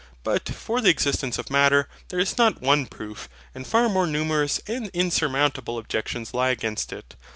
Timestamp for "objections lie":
5.77-6.49